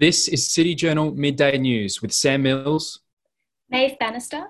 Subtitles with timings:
[0.00, 3.00] This is City Journal Midday News with Sam Mills,
[3.68, 4.46] Maeve Bannister,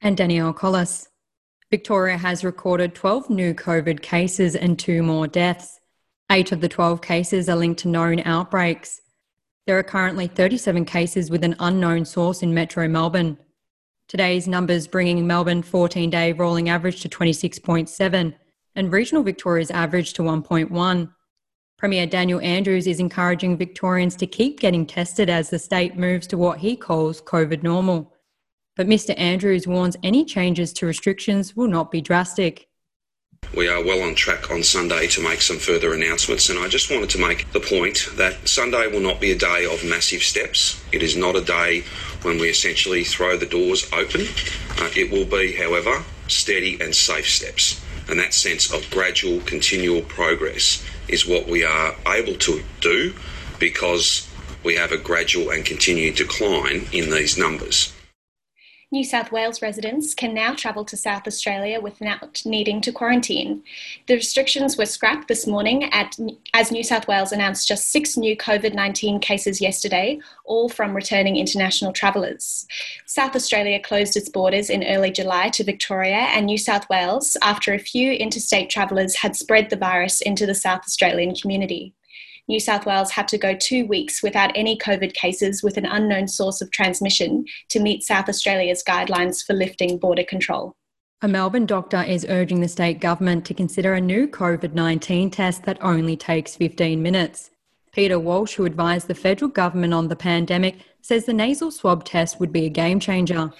[0.00, 1.08] and Danielle Collis.
[1.70, 5.78] Victoria has recorded 12 new COVID cases and two more deaths.
[6.32, 9.02] Eight of the 12 cases are linked to known outbreaks.
[9.66, 13.36] There are currently 37 cases with an unknown source in Metro Melbourne.
[14.06, 18.34] Today's numbers bringing Melbourne 14 day rolling average to 26.7
[18.74, 21.12] and regional Victoria's average to 1.1.
[21.78, 26.36] Premier Daniel Andrews is encouraging Victorians to keep getting tested as the state moves to
[26.36, 28.12] what he calls COVID normal.
[28.74, 32.66] But Mr Andrews warns any changes to restrictions will not be drastic.
[33.54, 36.90] We are well on track on Sunday to make some further announcements, and I just
[36.90, 40.84] wanted to make the point that Sunday will not be a day of massive steps.
[40.90, 41.84] It is not a day
[42.22, 44.22] when we essentially throw the doors open.
[44.80, 50.02] Uh, it will be, however, steady and safe steps, and that sense of gradual, continual
[50.02, 53.14] progress is what we are able to do
[53.58, 54.28] because
[54.64, 57.92] we have a gradual and continued decline in these numbers.
[58.90, 63.62] New South Wales residents can now travel to South Australia without needing to quarantine.
[64.06, 66.16] The restrictions were scrapped this morning at,
[66.54, 71.36] as New South Wales announced just six new COVID 19 cases yesterday, all from returning
[71.36, 72.66] international travellers.
[73.04, 77.74] South Australia closed its borders in early July to Victoria and New South Wales after
[77.74, 81.92] a few interstate travellers had spread the virus into the South Australian community.
[82.48, 86.26] New South Wales had to go two weeks without any COVID cases with an unknown
[86.26, 90.74] source of transmission to meet South Australia's guidelines for lifting border control.
[91.20, 95.64] A Melbourne doctor is urging the state government to consider a new COVID 19 test
[95.64, 97.50] that only takes 15 minutes.
[97.92, 102.40] Peter Walsh, who advised the federal government on the pandemic, says the nasal swab test
[102.40, 103.52] would be a game changer.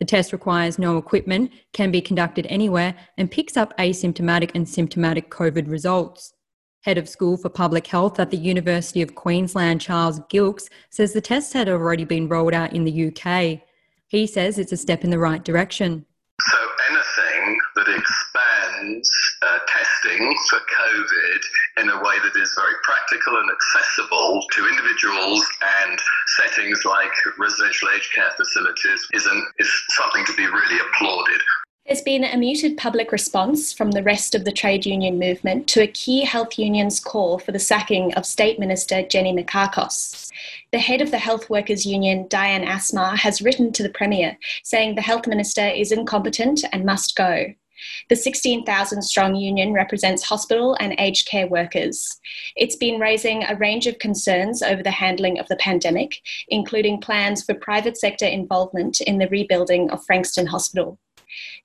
[0.00, 5.30] The test requires no equipment, can be conducted anywhere, and picks up asymptomatic and symptomatic
[5.30, 6.34] COVID results.
[6.82, 11.20] Head of School for Public Health at the University of Queensland, Charles Gilks, says the
[11.20, 13.60] test had already been rolled out in the UK.
[14.06, 16.06] He says it's a step in the right direction.
[16.40, 16.58] So,
[16.90, 19.10] anything that expands
[19.42, 21.40] uh, testing for COVID
[21.82, 25.44] in a way that is very practical and accessible to individuals
[25.82, 25.98] and
[26.38, 31.42] settings like residential aged care facilities is, an, is something to be really applauded.
[31.88, 35.80] There's been a muted public response from the rest of the trade union movement to
[35.80, 40.30] a key health union's call for the sacking of State Minister Jenny Mikakos.
[40.70, 44.96] The head of the Health Workers Union, Diane Asmar, has written to the Premier saying
[44.96, 47.46] the Health Minister is incompetent and must go.
[48.10, 52.20] The 16,000 strong union represents hospital and aged care workers.
[52.54, 56.16] It's been raising a range of concerns over the handling of the pandemic,
[56.48, 60.98] including plans for private sector involvement in the rebuilding of Frankston Hospital.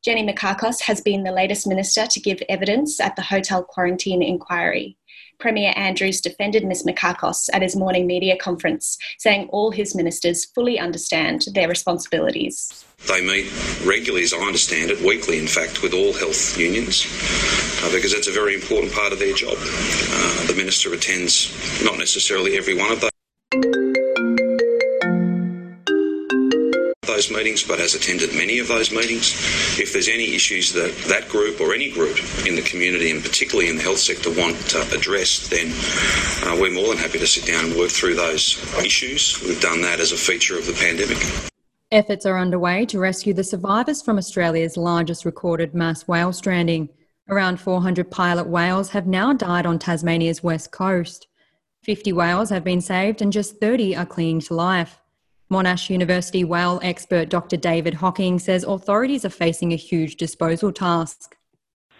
[0.03, 4.97] Jenny Mikakos has been the latest minister to give evidence at the hotel quarantine inquiry.
[5.40, 10.79] Premier Andrews defended Ms Mikakos at his morning media conference, saying all his ministers fully
[10.79, 12.85] understand their responsibilities.
[13.07, 13.52] They meet
[13.85, 17.06] regularly, as I understand it, weekly, in fact, with all health unions,
[17.84, 19.57] uh, because it's a very important part of their job.
[19.57, 21.52] Uh, the minister attends
[21.84, 23.82] not necessarily every one of those.
[27.13, 29.34] Those meetings, but has attended many of those meetings.
[29.79, 33.69] If there's any issues that that group or any group in the community, and particularly
[33.69, 35.72] in the health sector, want uh, addressed, then
[36.47, 39.41] uh, we're more than happy to sit down and work through those issues.
[39.44, 41.18] We've done that as a feature of the pandemic.
[41.91, 46.90] Efforts are underway to rescue the survivors from Australia's largest recorded mass whale stranding.
[47.29, 51.28] Around 400 pilot whales have now died on Tasmania's west coast.
[51.84, 55.00] 50 whales have been saved and just 30 are clinging to life.
[55.53, 57.58] Monash University whale expert Dr.
[57.58, 61.36] David Hocking says authorities are facing a huge disposal task.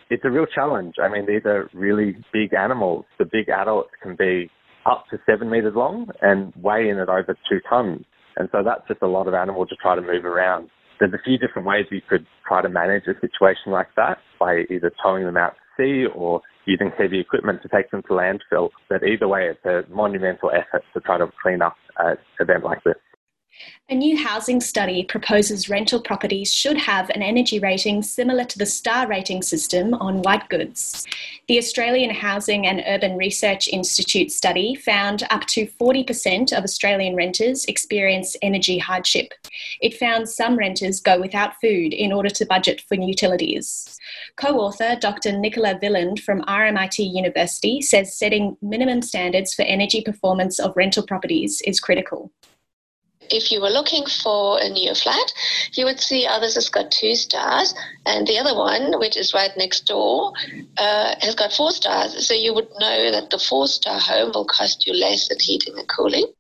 [0.10, 0.96] It's a real challenge.
[1.00, 3.06] I mean, these are really big animals.
[3.20, 4.50] The big adults can be
[4.88, 8.06] up to seven metres long and weigh in at over two tonnes.
[8.38, 10.70] And so that's just a lot of animal to try to move around.
[11.00, 14.64] There's a few different ways you could try to manage a situation like that by
[14.72, 18.70] either towing them out to sea or using heavy equipment to take them to landfill.
[18.90, 22.84] But either way, it's a monumental effort to try to clean up an event like
[22.84, 22.96] this.
[23.90, 28.66] A new housing study proposes rental properties should have an energy rating similar to the
[28.66, 31.06] star rating system on white goods.
[31.48, 37.66] The Australian Housing and Urban Research Institute study found up to 40% of Australian renters
[37.66, 39.34] experience energy hardship.
[39.82, 44.00] It found some renters go without food in order to budget for utilities.
[44.38, 45.38] Co author Dr.
[45.38, 51.62] Nicola Willand from RMIT University says setting minimum standards for energy performance of rental properties
[51.66, 52.32] is critical
[53.30, 55.34] if you were looking for a new flat,
[55.74, 57.74] you would see others has got two stars,
[58.06, 60.34] and the other one, which is right next door,
[60.78, 62.26] uh, has got four stars.
[62.28, 65.78] So you would know that the four star home will cost you less at heating
[65.78, 66.32] and cooling.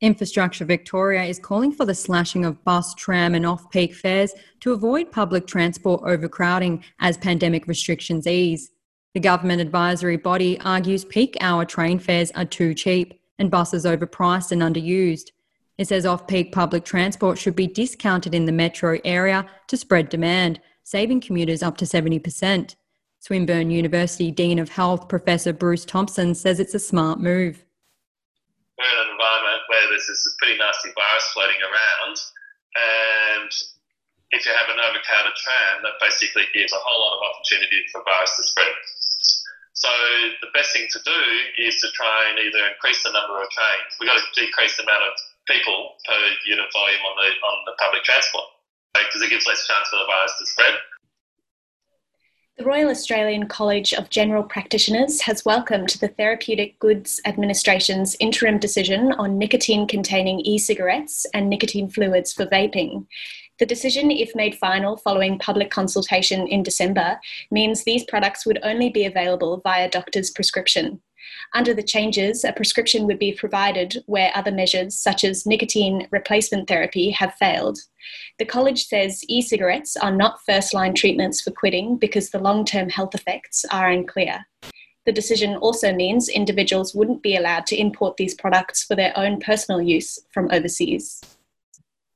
[0.00, 4.72] Infrastructure Victoria is calling for the slashing of bus, tram, and off peak fares to
[4.72, 8.70] avoid public transport overcrowding as pandemic restrictions ease.
[9.12, 14.52] The government advisory body argues peak hour train fares are too cheap and buses overpriced
[14.52, 15.32] and underused.
[15.80, 20.10] It says off peak public transport should be discounted in the metro area to spread
[20.10, 22.76] demand, saving commuters up to 70%.
[23.18, 27.64] Swinburne University Dean of Health Professor Bruce Thompson says it's a smart move
[28.80, 32.16] we're in an environment where there's this pretty nasty virus floating around,
[32.72, 33.52] and
[34.32, 38.00] if you have an overcrowded tram, that basically gives a whole lot of opportunity for
[38.08, 38.72] virus to spread.
[39.76, 39.92] So
[40.40, 41.20] the best thing to do
[41.60, 43.96] is to try and either increase the number of trains.
[44.00, 45.14] We've got to decrease the amount of
[45.50, 48.44] people per unit volume on the on the public transport
[48.94, 50.74] because it gives less chance for the virus to spread.
[52.58, 59.12] The Royal Australian College of General Practitioners has welcomed the Therapeutic Goods Administration's interim decision
[59.12, 63.06] on nicotine containing e cigarettes and nicotine fluids for vaping.
[63.60, 67.18] The decision, if made final following public consultation in December,
[67.50, 71.00] means these products would only be available via doctor's prescription.
[71.54, 76.68] Under the changes, a prescription would be provided where other measures, such as nicotine replacement
[76.68, 77.78] therapy, have failed.
[78.38, 82.64] The college says e cigarettes are not first line treatments for quitting because the long
[82.64, 84.46] term health effects are unclear.
[85.06, 89.40] The decision also means individuals wouldn't be allowed to import these products for their own
[89.40, 91.20] personal use from overseas.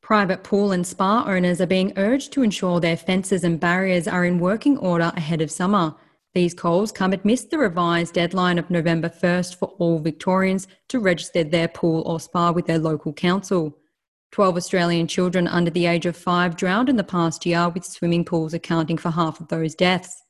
[0.03, 4.27] Private pool and spa owners are being urged to ensure their fences and barriers are
[4.27, 5.95] in working order ahead of summer.
[6.35, 11.45] These calls come amidst the revised deadline of November 1st for all Victorians to register
[11.45, 13.79] their pool or spa with their local council.
[14.33, 18.25] 12 Australian children under the age of five drowned in the past year, with swimming
[18.25, 20.25] pools accounting for half of those deaths.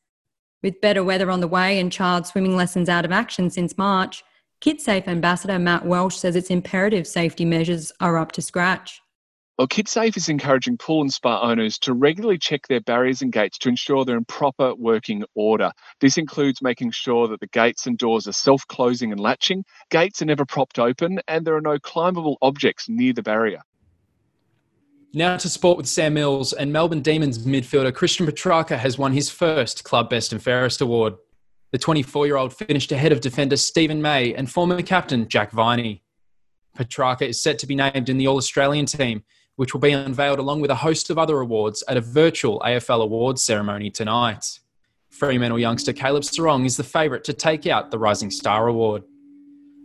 [0.63, 4.23] With better weather on the way and child swimming lessons out of action since March,
[4.61, 9.01] KidSafe Ambassador Matt Welsh says its imperative safety measures are up to scratch.
[9.57, 13.57] Well, KidSafe is encouraging pool and spa owners to regularly check their barriers and gates
[13.59, 15.71] to ensure they're in proper working order.
[16.01, 20.21] This includes making sure that the gates and doors are self closing and latching, gates
[20.21, 23.63] are never propped open, and there are no climbable objects near the barrier.
[25.13, 29.31] Now to sport with Sam Mills and Melbourne Demons midfielder Christian Petracca has won his
[29.31, 31.15] first Club Best and Fairest award.
[31.71, 36.03] The 24 year old finished ahead of defender Stephen May and former captain Jack Viney.
[36.77, 39.23] Petracca is set to be named in the All Australian team
[39.57, 43.03] which will be unveiled along with a host of other awards at a virtual AFL
[43.03, 44.59] Awards ceremony tonight.
[45.11, 49.05] Fremantle youngster Caleb Serong is the favourite to take out the Rising Star Award.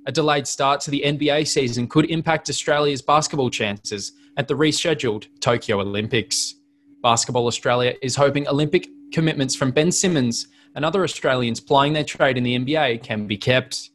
[0.07, 5.27] A delayed start to the NBA season could impact Australia's basketball chances at the rescheduled
[5.39, 6.55] Tokyo Olympics.
[7.03, 12.37] Basketball Australia is hoping Olympic commitments from Ben Simmons and other Australians plying their trade
[12.37, 13.91] in the NBA can be kept.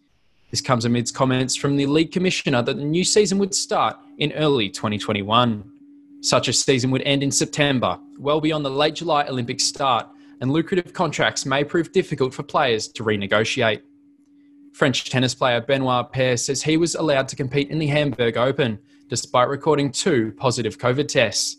[0.54, 4.30] This comes amidst comments from the league commissioner that the new season would start in
[4.34, 5.64] early 2021.
[6.20, 10.06] Such a season would end in September, well beyond the late July Olympic start,
[10.40, 13.82] and lucrative contracts may prove difficult for players to renegotiate.
[14.72, 18.78] French tennis player Benoit Paire says he was allowed to compete in the Hamburg Open
[19.08, 21.56] despite recording two positive COVID tests.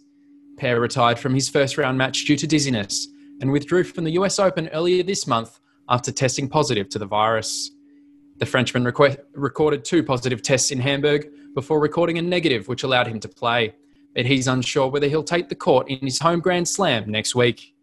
[0.55, 3.09] Paire retired from his first round match due to dizziness
[3.41, 5.59] and withdrew from the US Open earlier this month
[5.89, 7.71] after testing positive to the virus.
[8.37, 13.07] The Frenchman requ- recorded two positive tests in Hamburg before recording a negative, which allowed
[13.07, 13.73] him to play.
[14.13, 17.73] But he's unsure whether he'll take the court in his home Grand Slam next week.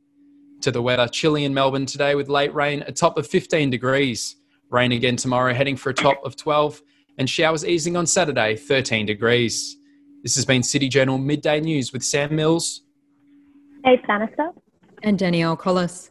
[0.61, 4.37] To the weather, chilly in Melbourne today with late rain, a top of 15 degrees.
[4.71, 6.83] Rain again tomorrow, heading for a top of 12,
[7.19, 9.77] and showers easing on Saturday, 13 degrees.
[10.23, 12.83] This has been City Journal Midday News with Sam Mills,
[13.85, 14.51] Dave Bannister,
[15.03, 16.11] and Danielle Collis.